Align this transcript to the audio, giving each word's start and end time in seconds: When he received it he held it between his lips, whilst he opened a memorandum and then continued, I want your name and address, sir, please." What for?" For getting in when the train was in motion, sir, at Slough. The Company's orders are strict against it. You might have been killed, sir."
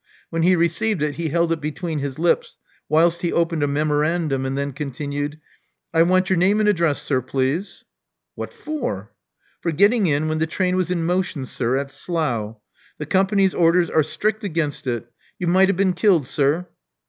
When 0.31 0.41
he 0.41 0.55
received 0.55 1.03
it 1.03 1.17
he 1.17 1.29
held 1.29 1.51
it 1.51 1.61
between 1.61 1.99
his 1.99 2.17
lips, 2.17 2.55
whilst 2.89 3.21
he 3.21 3.31
opened 3.31 3.61
a 3.61 3.67
memorandum 3.67 4.47
and 4.47 4.57
then 4.57 4.73
continued, 4.73 5.39
I 5.93 6.01
want 6.01 6.27
your 6.27 6.37
name 6.37 6.59
and 6.59 6.67
address, 6.67 6.99
sir, 6.99 7.21
please." 7.21 7.85
What 8.33 8.51
for?" 8.51 9.11
For 9.61 9.71
getting 9.71 10.07
in 10.07 10.27
when 10.27 10.39
the 10.39 10.47
train 10.47 10.75
was 10.75 10.89
in 10.89 11.05
motion, 11.05 11.45
sir, 11.45 11.77
at 11.77 11.91
Slough. 11.91 12.55
The 12.97 13.05
Company's 13.05 13.53
orders 13.53 13.91
are 13.91 14.01
strict 14.01 14.43
against 14.43 14.87
it. 14.87 15.05
You 15.37 15.45
might 15.45 15.69
have 15.69 15.77
been 15.77 15.93
killed, 15.93 16.25
sir." 16.25 16.65